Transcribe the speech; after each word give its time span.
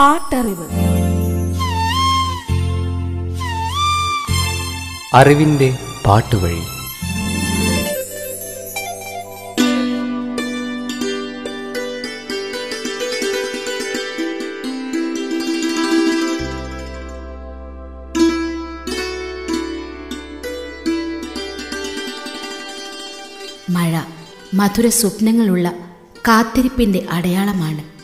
പാട്ടറിവ്. 0.00 0.68
അറിവിന്റെ 5.14 5.78
പാട്ടുവഴി. 6.06 6.62
മഴ 23.70 24.00
മധുര 24.54 24.88
സ്വപ്നങ്ങളുള്ള 24.88 25.72
കാത്തിരിപ്പിന്റെ 26.28 27.06
അടയാളമാണ് 27.10 27.99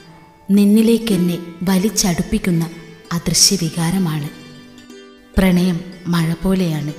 നിന്നിലേക്കെന്നെ 0.50 1.38
വലിച്ചടുപ്പിക്കുന്ന 1.62 2.70
അദൃശ്യവികാരമാണ്. 3.12 4.28
പ്രണയം 5.38 5.80
മഴ 6.06 6.34
പോലെയാണ്. 6.42 6.92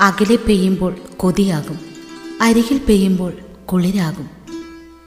അകലെ 0.00 0.36
പെയ്യുമ്പോൾ 0.36 0.96
കൊതിയാകും. 1.16 1.80
അരികിൽ 2.40 2.80
പെയ്യുമ്പോൾ 2.88 3.32
കുളിരാകും. 3.66 4.30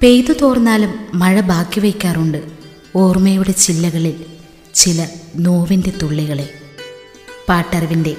പെയ്തു 0.01 0.33
തോർന്നാലും 0.33 0.93
മഴ 1.13 1.39
ബാക്കി 1.39 1.79
വയ്ക്കാറുണ്ട് 1.79 2.43
ഓർമ്മയുടെ 2.95 3.51
ചില്ലകളിൽ 3.51 4.25
ചില 4.73 5.07
നോവിന്റെ 5.35 5.93
തുള്ളികളെ. 6.01 6.53
പാട്ടറിവിന്റെ 7.49 8.15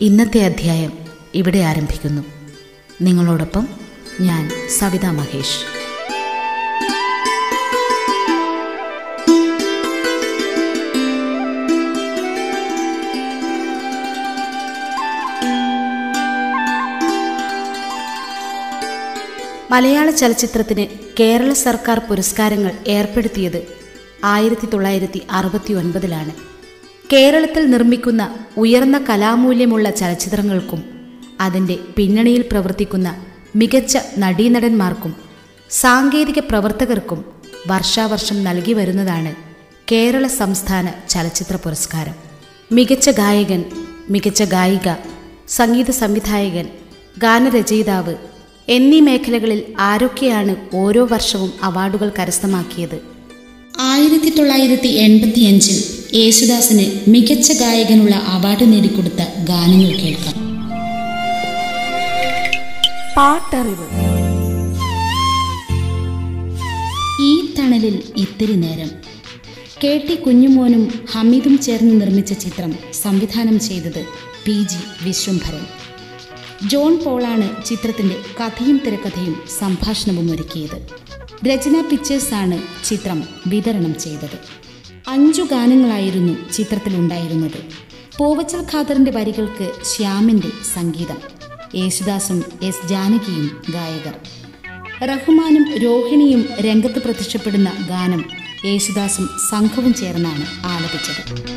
ഇന്നത്തെ 0.00 0.40
അധ്യായം 0.40 0.92
ഇവിടെ 1.34 1.58
ആരംഭിക്കുന്നു. 1.58 2.22
നിങ്ങളോടൊപ്പം 3.02 3.68
ഞാൻ 4.20 4.50
സവിത 4.78 5.06
മഹേഷ്. 5.06 5.83
മലയാള 19.74 20.10
ചലച്ചിത്രത്തിന് 20.10 20.84
കേരള 21.20 21.52
സർക്കാർ 21.58 21.98
പുരസ്കാരങ്ങൾ 21.98 22.72
ഏർപ്പെടുത്തിയത് 22.88 23.60
ആയിരത്തി 24.24 24.66
തൊള്ളായിരത്തി 24.66 25.20
അറുപത്തി 25.30 25.72
ഒൻപതിലാണ് 25.72 26.32
കേരളത്തിൽ 27.12 27.70
നിർമ്മിക്കുന്ന 27.70 28.22
ഉയർന്ന 28.56 28.98
കലാമൂല്യമുള്ള 28.98 29.90
ചലച്ചിത്രങ്ങൾക്കും 29.90 30.80
അതിന്റെ 31.40 31.78
പിന്നണിയിൽ 31.96 32.42
പ്രവർത്തിക്കുന്ന 32.42 33.08
മികച്ച 33.56 33.98
നടീനടന്മാർക്കും 34.18 35.12
സാങ്കേതിക 35.70 36.38
പ്രവർത്തകർക്കും 36.40 37.20
വർഷാവർഷം 37.66 38.44
നൽകി 38.44 38.72
വരുന്നതാണ് 38.72 39.32
കേരള 39.92 40.26
സംസ്ഥാന 40.40 40.86
ചലച്ചിത്ര 41.08 41.56
പുരസ്കാരം. 41.56 42.14
മികച്ച 42.72 43.10
ഗായകൻ 43.10 43.62
മികച്ച 44.10 44.42
ഗായിക 44.54 44.88
സംഗീത 45.48 45.90
സംവിധായകൻ 45.92 46.66
ഗാനരചയിതാവ് 47.18 48.14
എന്നീ 48.68 49.00
മേഖലകളിൽ 49.00 49.62
ആരൊക്കെയാണ് 49.78 50.56
ഓരോ 50.74 51.08
വർഷവും 51.12 51.52
അവാർഡുകൾ 51.62 52.12
കരസ്ഥമാക്കിയത്? 52.18 53.00
ആയിരത്തി 53.80 54.36
തൊള്ളായിരത്തി 54.38 54.86
എൺപത്തിയഞ്ചിൽ 54.86 55.84
യേശുദാസിന് 56.14 57.10
മികച്ച 57.10 57.52
ഗായകനുള്ള 57.52 58.14
അവാർഡ് 58.14 58.72
നേടിക്കൊടുത്ത 58.72 59.44
ഗാനങ്ങൾ 59.48 59.88
കേൾക്കാം. 59.88 60.34
പാട്ടറിവ്. 63.16 63.86
ഈ 67.22 67.54
തണലിൽ 67.58 68.02
ഇത്തിരി 68.16 68.52
നേരം. 68.52 68.90
കെ 69.84 70.06
ടി 70.10 70.14
കുഞ്ഞുമോനും 70.14 71.06
ഹമീദും 71.12 71.58
ചേർന്ന് 71.58 72.00
നിർമ്മിച്ച 72.00 72.32
ചിത്രം 72.32 72.74
സംവിധാനം 73.02 73.60
ചെയ്തത് 73.60 74.06
പി 74.44 74.52
ജി 74.52 75.04
വിശ്വംഭരൻ. 75.04 75.83
ജോൺ 76.68 77.04
പോളാണ് 77.04 77.64
ചിത്രത്തിന്റെ 77.64 78.16
കഥയും 78.40 78.80
തിരക്കഥയും 78.86 79.42
സംഭാഷണവും 79.58 80.32
ഒരുക്കിയത്. 80.32 80.88
രചന 81.48 81.84
പിക്ചേഴ്സാണ് 81.90 82.62
ചിത്രം 82.84 83.24
വിതരണം 83.46 83.98
ചെയ്തത്. 83.98 84.38
അഞ്ചു 85.08 85.42
ഗാനങ്ങളായിരുന്നു 85.42 86.52
ചിത്രത്തിലുണ്ടായിരുന്നത്. 86.52 87.64
പോവച്ചൽ 88.18 88.60
ഖാദറിന്റെ 88.60 89.10
വരികൾക്ക് 89.10 89.72
ശ്യാമിന്റെ 89.84 90.48
സംഗീതം 90.74 91.16
യേശുദാസും 91.74 92.44
എസ് 92.62 92.88
ജാനകിയും 92.88 93.62
ഗായകർ. 93.70 94.14
റഹ്മാനും 95.08 95.78
രോഹിണിയും 95.78 96.48
രംഗത്ത് 96.60 96.94
പ്രത്യക്ഷപ്പെടുന്ന 96.94 97.72
ഗാനം 97.88 98.24
യേശുദാസും 98.64 99.28
സംഘവും 99.50 99.94
ചേർന്നാണ് 99.94 100.66
ആലപിച്ചത്. 100.66 101.54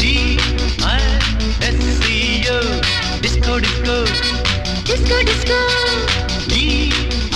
D-I-S-C-O 0.00 1.99
disco 3.58 3.96
disco 3.96 3.96
disco 4.88 5.18
disco 5.28 5.60
D 6.50 6.64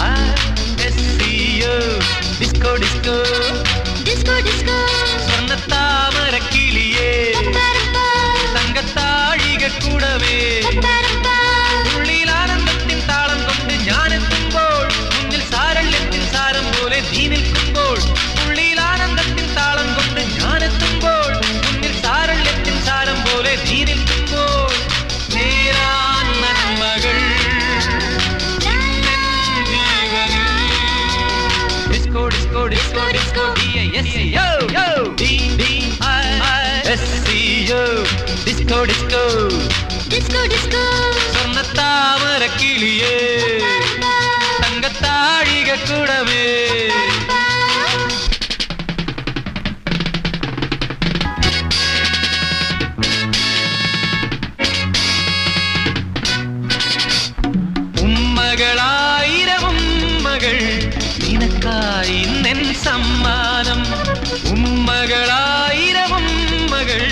R 0.04 0.34
S 0.86 1.00
C 1.16 1.32
O 1.64 1.74
disco 2.40 2.72
disco 2.82 3.16
Canadian 34.04 34.33
നിനക്കായി 62.04 62.22
നെൻ 62.44 62.58
സമ്മാനം. 62.84 63.80
ഉമ്മകളായിരം 64.54 66.12
ഉമ്മകൾ 66.16 67.02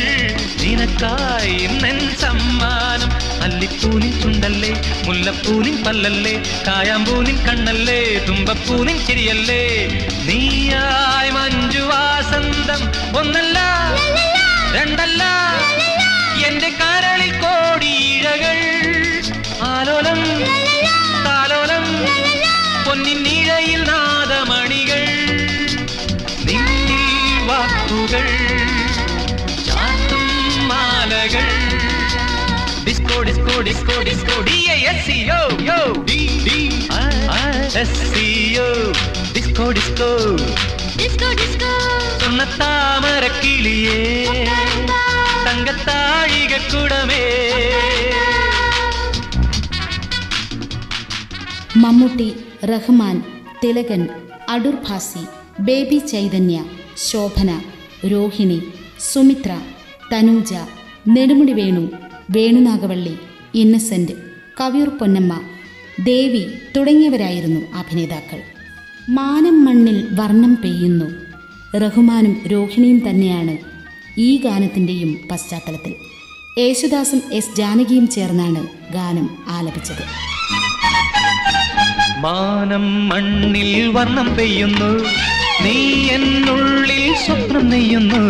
നിനക്കായി 0.63 1.57
നെൻ 1.83 1.99
സമ്മാനം. 2.23 3.11
അല്ലിപ്പൂനിൻ 3.47 4.13
ചുണ്ടല്ലേ 4.23 4.73
മുല്ലപ്പൂനിൻ 5.07 5.77
പല്ലല്ലേ 5.87 6.35
കായാമ്പൂനിൻ 6.69 7.39
കണ്ണല്ലേ 7.47 8.01
തുമ്പപ്പൂനിൻ 8.29 8.99
ചിരിയല്ലേ. 9.07 9.63
നീയായി 10.29 11.33
മഞ്ജു 11.39 11.85
ഒന്നല്ല 13.21 13.59
രണ്ടല്ല. 14.77 15.23
മമ്മൂട്ടി 51.82 52.29
റഹ്മാൻ 52.64 53.17
തിലകൻ 53.64 54.03
അടൂർ 54.49 54.76
ഭാസി 54.87 55.23
ബേബി 55.61 55.99
ചൈതന്യ 56.06 56.59
ശോഭന 57.06 57.50
രോഹിണി 58.06 58.59
സുമിത്ര 59.12 59.53
തനൂജ 60.12 60.53
നെടുമുടി 61.09 61.53
വേണു 61.53 61.85
വേണുനാഗവള്ളി 62.34 63.14
ഇന്നസെന്റ് 63.55 64.12
കവിയൂർ 64.61 64.88
പൊന്നമ്മ 64.88 65.40
ദേവി 66.05 66.43
തുടങ്ങിയവരായിരുന്നു 66.76 67.61
അഭിനേതാക്കൾ. 67.75 68.40
മാനം 69.08 69.64
മണ്ണിൽ 69.64 70.06
വർണം 70.12 70.55
പെയ്യുന്നു. 70.55 71.08
റഹ്മാനും 71.79 72.43
രോഹിണിയും 72.52 73.08
തന്നെയാണ് 73.08 73.56
ഈ 74.19 74.37
ഗാനത്തിന്റെയും 74.37 75.19
പശ്ചാത്തലത്തിൽ. 75.31 75.94
യേശുദാസും 76.58 77.23
എസ് 77.32 77.56
ജാനകിയും 77.56 78.08
ചേർന്നാണ് 78.08 78.62
ഗാനം 78.93 79.31
ആലപിച്ചത്. 79.49 80.05
മാനം 82.19 83.08
മണ്ണിൽ 83.08 83.88
വർണം 83.88 84.37
പെയ്യുന്നു. 84.37 84.90
നീ 85.64 85.78
എന്നുള്ളിൽ 86.17 87.14
സ്വപ്നം 87.26 87.69
നെയ്യുന്നു. 87.70 88.23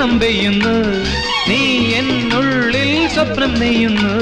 വർണം 0.00 0.18
പെയ്യുന്നു. 0.18 0.74
നീ 1.48 1.60
എന്നുള്ളിൽ 1.94 3.08
സ്വപ്നം 3.08 3.52
നെയ്യുന്നു. 3.54 4.12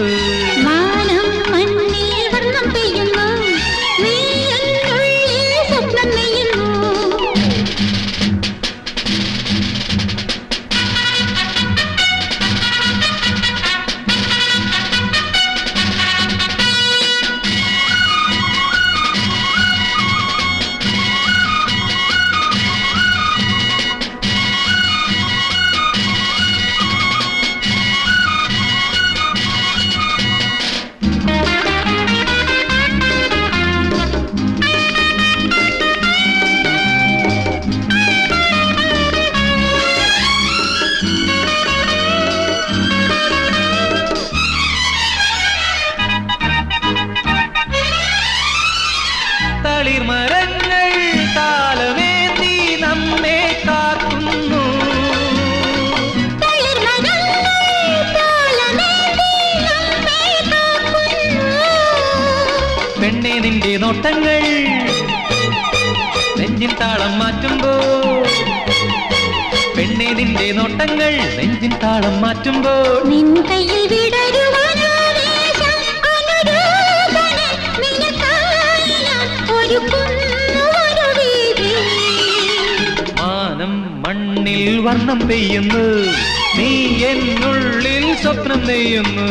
നിന്റെ 70.29 70.53
നോട്ടങ്ങൾ 70.53 71.13
നെഞ്ചിൻ 71.37 71.73
താളം 71.83 72.15
മാറ്റുമ്പോൾ 72.21 73.09
നിൻ 73.09 73.29
കയ്യിൽ. 73.49 73.77
മാനം 83.21 84.03
മണ്ണിൽ 84.03 84.79
വർണം 84.81 85.21
പെയ്യുന്നു. 85.29 85.85
നീ 86.59 86.71
എന്നുള്ളിൽ 87.11 88.05
സ്വപ്നം 88.23 88.61
നെയ്യുന്നു. 88.67 89.27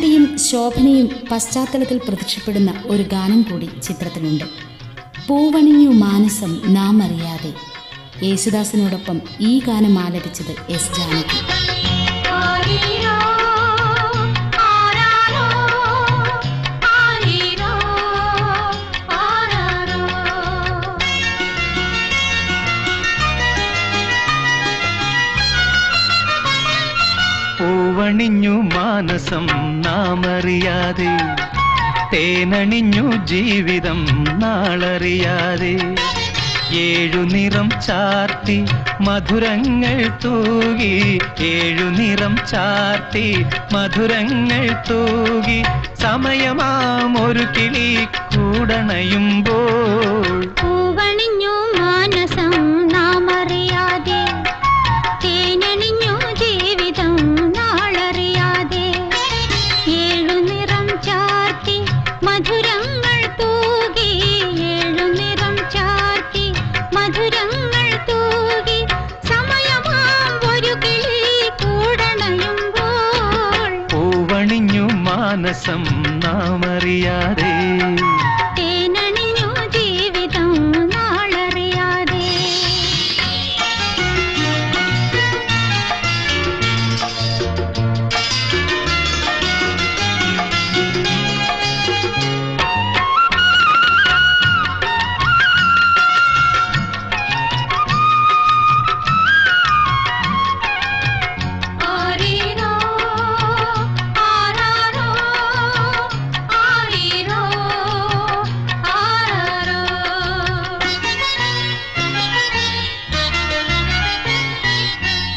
മമ്മൂട്ടിയും 0.00 0.38
ശോഭനയും 0.38 1.08
പശ്ചാത്തലത്തിൽ 1.32 1.98
പ്രത്യക്ഷപ്പെടുന്ന 1.98 2.84
ഒരു 2.86 3.02
ഗാനം 3.02 3.40
കൂടി 3.42 3.68
ചിത്രത്തിലുണ്ട്. 3.82 4.44
പൂവണിഞ്ഞു 5.28 5.90
മാനസം 5.90 6.60
നാം 6.74 7.02
അറിയാതെ 7.02 7.52
യേശുദാസിനോടൊപ്പം 8.26 9.20
ഈ 9.40 9.52
ഗാനം 9.66 9.98
ആലപിച്ചത് 9.98 10.72
എസ് 10.72 10.94
ജാനകി. 10.98 11.40
പൂവണിഞ്ഞു 28.10 28.54
മാനസം 28.74 29.44
നാമറിയാതെ 29.82 31.10
തേനണിഞ്ഞു 32.12 33.04
ജീവിതം 33.24 34.00
നാളറിയാതെ. 34.42 35.70
ഏഴു 36.80 37.20
നിറം 37.32 37.68
ചാർത്തി 37.86 38.56
മധുരങ്ങൾ 39.06 40.00
തൂകി 40.24 40.90
ഏഴു 41.50 41.86
നിറം 41.98 42.34
ചാർത്തി 42.50 43.26
മധുരങ്ങൾ 43.74 44.66
തൂകി 44.90 45.58
സമയമാം 46.02 47.14
ഒരു 47.24 47.46
കിളി 47.56 47.88
കൂടണയുമ്പോൾ 48.34 50.19
മാനസം 76.12 76.20
നാമറിയാതെ 76.22 77.52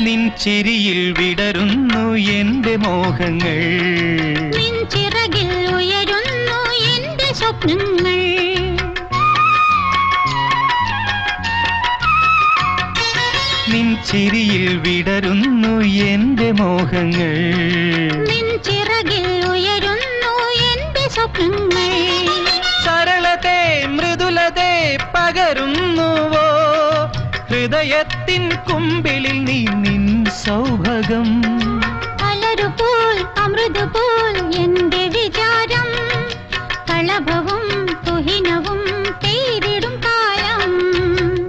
നിൻ 0.02 0.32
ചിരിയിൽ 0.42 1.12
വിടരുന്നു 1.12 2.18
എന്റെ 2.18 2.76
മോഹങ്ങൾ. 2.76 3.58
നിൻ 4.58 4.90
ചിറകിൽ 4.90 5.76
ഉയരുന്നു 5.76 6.74
എന്റെ 6.96 7.34
സ്വപ്നങ്ങൾ. 7.34 8.20
നിൻ 13.72 14.04
ചിരിയിൽ 14.12 14.78
വിടരുന്നു 14.78 15.84
എന്റെ 15.86 16.52
മോഹങ്ങൾ. 16.52 17.36
നിൻ 18.18 18.60
ചിറകിൽ 18.60 19.46
ഉയരുന്നു 19.46 20.34
എന്റെ 20.52 21.10
സ്വപ്നങ്ങൾ. 21.10 22.26
സരളതേ 22.86 23.86
മൃദുലതേ 23.86 24.98
പകരുന്നുവോ? 25.16 26.63
ഹൃദയത്തിൻ 27.64 28.56
കുമ്പിളിൽ 28.56 29.44
നീ 29.44 29.66
നിൻ 29.66 30.26
സൗഭകം 30.26 31.42
അലരുപോൽ 32.24 33.42
അമൃതുപോൽ 33.42 34.56
എന്റെ 34.56 35.08
വിചാരം. 35.08 35.90
കളഭവും 36.90 37.86
തുഹിനവും 38.08 39.04
പേരിടും 39.24 40.02
കാലം. 40.06 40.72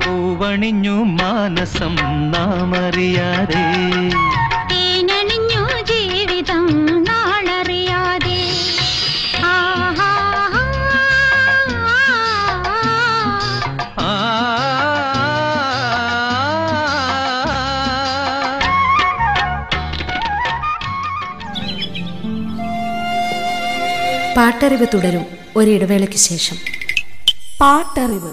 പൂവണിഞ്ഞു 0.07 1.05
മാനസം 1.05 1.97
നാമറിയാതെ. 2.31 3.65
പാട്ടറിവ് 24.45 24.87
തുടരും 24.95 25.27
ഒരിടവേളയ്ക്ക് 25.57 26.17
ശേഷം. 26.17 26.57
പാട്ടറിവ്. 27.61 28.33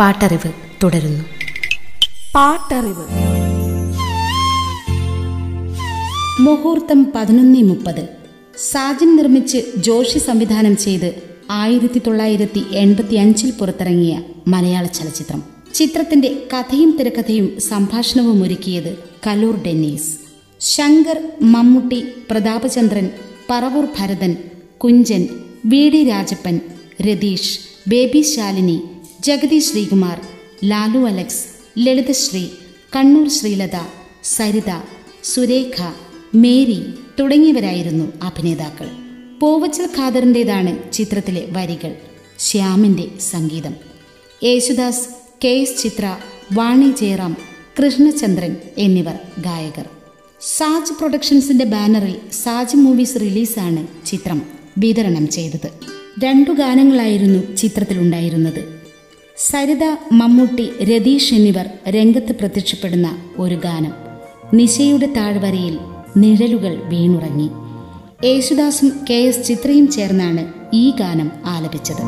പാട്ടറിവ് 0.00 0.52
തുടരുന്നു. 0.82 1.24
പാട്ടറിവ്. 2.34 3.06
മുഹൂർത്തം 6.40 7.12
പതിനൊന്ന് 7.14 7.62
മുപ്പത്. 7.62 8.08
സാജൻ 8.70 9.16
നിർമ്മിച്ച് 9.16 9.58
ജോഷി 9.76 10.18
സംവിധാനം 10.18 10.76
ചെയ്ത് 10.76 11.22
ആയിരത്തി 11.50 11.98
തൊള്ളായിരത്തി 11.98 12.64
എൺപത്തി 12.72 13.14
അഞ്ചിൽ 13.14 13.50
പുറത്തിറങ്ങിയ 13.50 14.20
മലയാള 14.46 14.86
ചലച്ചിത്രം. 14.86 15.57
ചിത്രത്തിന്റെ 15.74 16.48
കഥയും 16.54 16.96
തിരക്കഥയും 16.96 17.60
സംഭാഷണവും 17.60 18.42
ഒരുക്കിയത് 18.42 18.98
Kaloor 19.26 19.62
Dennis. 19.62 20.18
Shankar 20.60 21.28
Mammootty 21.42 22.04
Prathapachandran 22.30 23.10
Paravoor 23.50 23.88
Bharathan 23.98 24.36
Kunchan 24.78 25.28
V 25.66 25.88
D 25.88 26.04
Rajappan 26.04 26.60
Ratheesh 27.02 27.58
Baby 27.88 28.20
Shalini 28.20 28.82
Jagathy 29.20 29.58
Sreekumar 29.58 30.20
Lalu 30.64 30.98
Alex 30.98 31.44
Lalithasree 31.78 32.46
Kannur 32.96 33.28
Sreelatha 33.28 33.76
Saritha 34.24 34.82
Surekha 35.24 35.92
Mary 36.34 36.82
തുടങ്ങിയവരായിരുന്നു 37.20 38.12
അഭിനേതാക്കൾ. 38.22 38.88
പോവച്ചൽ 39.38 39.88
ഖാദറിന്റെതാണ് 39.98 40.92
ചിത്രത്തിലെ 40.92 41.48
വരികൾ 41.50 41.96
ശ്യാമിന്റെ 42.38 43.08
സംഗീതം. 43.20 43.74
യേശുദാസ് 44.44 45.17
കെ 45.44 45.48
എസ് 45.48 45.82
ചിത്ര 45.82 46.16
വാണി 46.52 46.94
ജയറാം 47.00 47.36
കൃഷ്ണചന്ദ്രൻ 47.78 48.56
എന്നിവർ 48.78 49.14
ഗായകർ. 49.38 49.86
സാജ് 50.40 50.92
പ്രൊഡക്ഷൻസിന്റെ 50.92 51.64
ബാനറിൽ 51.64 52.16
സാജ് 52.32 52.76
മൂവീസ് 52.76 53.20
റിലീസാണ് 53.20 54.06
ചിത്രം 54.06 54.42
വിതരണം 54.78 55.28
ചെയ്തത്. 55.28 55.70
രണ്ടു 56.24 56.50
ഗാനങ്ങളായിരുന്നു 56.50 57.56
ചിത്രത്തിലുണ്ടായിരുന്നത് 57.56 58.82
സരിത 59.36 59.84
മമ്മൂട്ടി 60.12 60.70
രതീഷ് 60.84 61.34
എന്നിവർ 61.34 61.66
രംഗത്ത് 61.88 62.32
പ്രത്യക്ഷപ്പെടുന്ന 62.32 63.18
ഒരു 63.38 63.54
ഗാനം. 63.54 63.92
നിശയുടെ 64.54 65.06
താഴ്വരയിൽ 65.06 65.78
നിഴലുകൾ 66.16 66.82
വീണുറങ്ങി. 66.84 67.50
യേശുദാസും 68.26 69.00
കെ 69.10 69.14
എസ് 69.14 69.46
ചിത്രയും 69.46 69.88
ചേർന്നാണ് 69.88 70.52
ഈ 70.74 70.90
ഗാനം 70.90 71.30
ആലപിച്ചത്. 71.44 72.02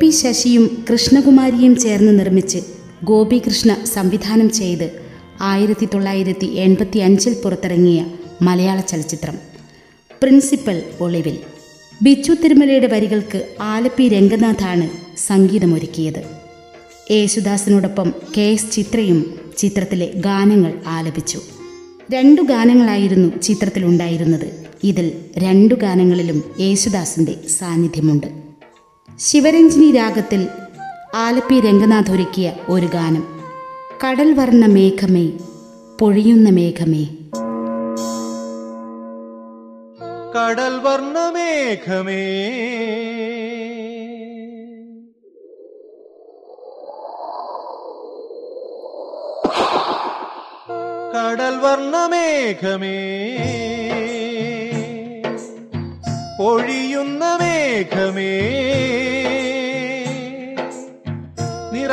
പി 0.00 0.10
ശശിയും 0.10 0.84
കൃഷ്ണകുമാരിയും 0.92 1.76
ചേർന്ന് 1.76 2.18
നിർമ്മിച്ച് 2.18 2.58
ഗോപികൃഷ്ണ 3.04 3.76
സംവിധാനം 3.84 4.50
ചെയ്ത് 4.50 4.90
ആയിരത്തി 5.40 5.88
തൊള്ളായിരത്തി 5.94 6.44
എൺപത്തി 6.44 6.98
അഞ്ചിൽ 6.98 7.36
പുറത്തിറങ്ങിയ 7.44 8.06
മലയാള 8.42 8.80
ചലച്ചിത്രം. 8.80 9.34
പ്രിൻസിപ്പൽ 10.22 10.82
ഒളിവിൽ. 11.00 11.38
ബിച്ചു 12.02 12.32
തിരുമലയുടെ 12.32 12.86
വരികൾക്ക് 12.86 13.48
ആലപ്പി 13.60 14.08
രംഗനാഥാണ് 14.08 14.90
സംഗീതമൊരുക്കിയത്. 15.18 16.22
യേശുദാസിനോടൊപ്പം 17.10 18.14
കെ 18.36 18.42
എസ് 18.42 18.72
ചിത്രയും 18.72 19.40
ചിത്രത്തിലെ 19.56 20.12
ഗാനങ്ങൾ 20.16 20.72
ആലപിച്ചു. 20.86 21.40
രണ്ടു 22.12 22.42
ഗാനങ്ങളായിരുന്നു 22.42 23.40
ചിത്രത്തിലുണ്ടായിരുന്നത്. 23.42 24.64
ഇതിൽ 24.84 25.12
രണ്ടു 25.38 25.74
ഗാനങ്ങളിലും 25.74 26.44
യേശുദാസിന്റെ 26.60 27.34
സാന്നിധ്യമുണ്ട്. 27.58 28.49
ശിവരഞ്ജിനി 29.22 29.92
രാഗത്തിൽ 29.92 30.48
ആലപ്പി 31.14 31.60
രംഗനാഥ് 31.60 32.10
ഒരുക്കിയ 32.10 32.52
ഒരു 32.68 32.86
ഗാനം. 32.86 33.40
കടൽ 34.04 34.32
വർണ 34.32 34.66
മേഘമേ 34.66 35.30
പൊഴിയുന്ന 36.00 36.48
മേഘമേ. 36.48 37.04
കടൽ 40.36 40.78
വർണ 40.78 41.18
മേഘമേ. 41.28 42.30
കടൽ 51.14 51.56
വർണ 51.56 52.06
മേഘമേ. 52.06 52.98
പൊഴിയുന്ന 56.38 57.38
മേഘമേ. 57.40 58.60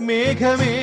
മേഘമേ 0.01 0.75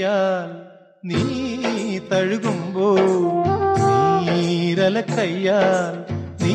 കയ്യാൽ 0.00 0.50
നീ 1.08 1.22
തഴുകുമ്പോ 2.10 2.88
നീരല 4.26 4.96
കയ്യാൽ 5.08 5.94
നീ 6.42 6.54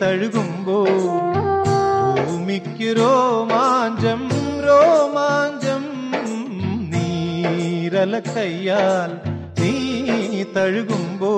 തഴുകുമ്പോ 0.00 0.76
ഭൂമിക്ക് 2.18 2.88
രോമാഞ്ചം 2.98 4.22
രോമാഞ്ചം 4.66 5.84
നീരല 6.92 8.18
കയ്യാൽ 8.28 9.12
നീ 9.60 9.74
തഴുകുമ്പോ 10.56 11.32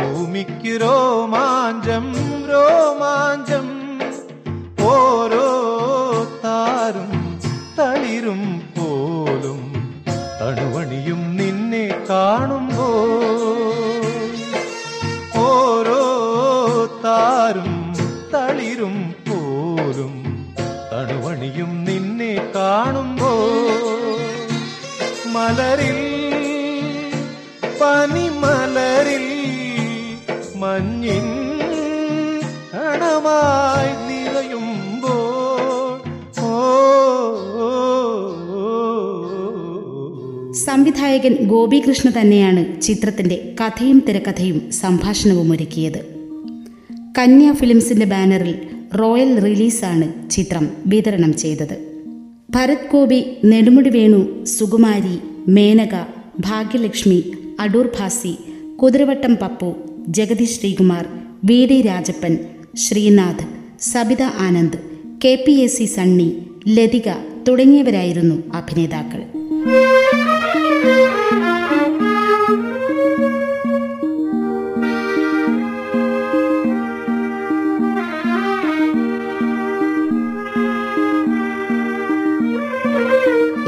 ഭൂമിക്ക് 0.00 0.74
രോമാഞ്ചം 0.84 2.06
രോമാഞ്ചം 2.52 3.68
ഓരോ 4.90 5.46
കാണുമ്പോ 12.08 12.88
ഓരോ 15.44 16.02
താരും 17.04 17.72
തളിരും 18.34 18.96
പോലും 19.28 20.14
തണുവണിയും 20.92 21.72
നിന്നെ 21.84 22.34
കാണുമ്പോ 22.56 23.32
മലരിൽ 25.34 26.00
പനിമലരിൽ 27.80 29.26
മഞ്ഞിൻ 30.62 31.26
കണമായി 32.72 33.92
സംവിധായകൻ 40.86 41.34
ഗോപികൃഷ്ണ 41.46 42.08
തന്നെയാണ് 42.20 42.82
ചിത്രത്തിന്റെ 42.82 43.54
കഥയും 43.60 44.04
തിരക്കഥയും 44.08 44.72
സംഭാഷണവും 44.72 45.52
ഒരുക്കിയത്. 45.52 45.98
കന്യ 47.18 47.52
ഫിലിംസിന്റെ 47.52 48.06
ബാനറിൽ 48.06 48.54
റോയൽ 48.98 49.40
റിലീസാണ് 49.44 50.30
ചിത്രം 50.30 50.68
വിതരണം 50.86 51.36
ചെയ്തത്. 51.36 51.74
Bharath 52.50 52.86
Gopi 52.92 53.20
Nedumudi 53.44 53.90
Venu 53.90 54.44
Sukumari 54.44 55.16
Menaka 55.48 55.96
Bhagyalakshmi 56.40 57.18
Adoor 57.60 57.88
Bhasi 57.98 58.34
Kuthiravattam 58.82 59.36
Pappu 59.42 59.74
Jagathy 60.08 60.44
Sreekumar 60.44 61.06
V 61.44 61.68
D 61.70 61.80
Rajappan 61.80 62.38
Sreenath 62.76 63.46
Sabitha 63.80 64.22
Anand 64.22 64.78
K 65.24 65.44
P 65.46 65.52
A 65.52 65.66
C 65.66 65.84
Sunny 65.84 66.30
Lathika 66.68 67.10
തുടങ്ങിയവരായിരുന്നു 67.48 68.36
അഭിനേതാക്കൾ. 68.54 69.22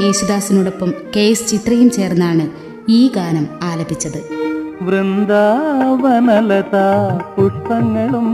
യേശുദാസിനോടൊപ്പം 0.09 0.93
കെ 1.15 1.23
എസ് 1.31 1.51
ചിത്രയും 1.51 1.91
ചേർന്നാണ് 1.91 2.45
ഈ 2.89 3.11
ഗാനം 3.15 3.47
ആലപിച്ചത്. 3.63 4.21
വൃന്ദാവനലതാ 4.81 6.87
പുഷ്പങ്ങളും 7.35 8.29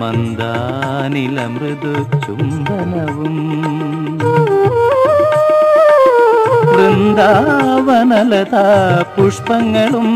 മന്ദാനില 0.00 1.38
മൃദു 1.54 1.92
ചുംബനവും 2.24 3.36
വൃന്ദാവനലതാ 6.74 8.64
പുഷ്പങ്ങളും 9.16 10.08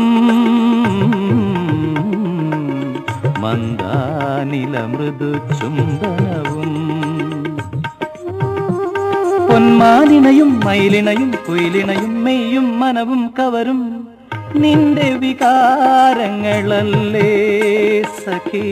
മന്ദാനില 3.43 4.75
മൃദു 4.93 5.31
ചുംബനവും 5.59 6.54
പൊന്മാനിണയും 9.77 10.51
മയിലിണയും 10.65 11.31
കുയിലിണയും 11.47 12.13
മെയ്യും 12.23 12.67
മനവും 12.79 13.33
കവരും 13.39 13.79
നിന്റെ 14.55 15.07
വികാരങ്ങളല്ലേ 15.21 17.31
സഖി 18.19 18.63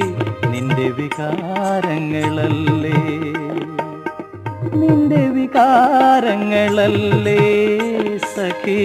നിന്റെ 0.51 0.87
വികാരങ്ങളല്ലേ. 0.99 2.99
നിന്റെ 4.81 5.23
വികാരങ്ങളല്ലേ 5.37 7.39
സഖി 8.35 8.79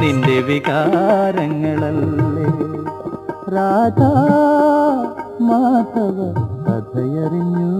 നിന്റെ 0.00 0.38
വികാരങ്ങളല്ലേ. 0.50 2.48
രാധാ 3.56 4.12
മാധവ 5.48 6.18
കഥയറിഞ്ഞു 6.66 7.72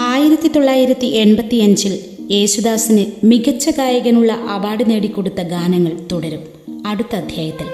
ആയിരത്തി 0.00 0.48
തൊള്ളായിരത്തി 0.48 1.06
എൺപത്തിയഞ്ചിൽ 1.06 2.00
യേശുദാസിന് 2.30 3.26
മികച്ച 3.26 3.70
ഗായകനുള്ള 3.70 4.32
അവാർഡ് 4.32 4.90
നേടിക്കൊടുത്ത 4.90 5.34
ഗാനങ്ങൾ 5.34 5.92
തുടരും. 6.12 6.40
അടുത്ത 6.86 7.16
അധ്യായത്തിൽ. 7.16 7.66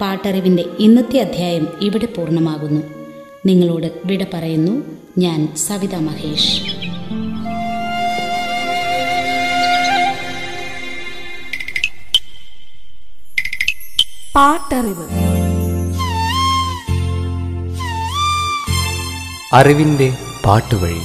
പാട്ടറിവിന്റെ 0.00 0.64
ഇന്നത്തെ 0.78 1.18
അധ്യായം 1.18 1.68
ഇവിടെ 1.80 2.06
പൂർണമാകുന്നു. 2.06 2.82
നിങ്ങളോട് 3.46 3.92
വിട 4.04 4.26
പറയുന്നു 4.34 4.82
ഞാൻ 5.18 5.48
സവിത 5.56 5.94
മഹേഷ്. 5.94 6.62
പാട്ടറിവ്. 14.34 15.43
അറിവിന്റെ 19.54 20.06
പാട്ടുവഴി. 20.44 21.02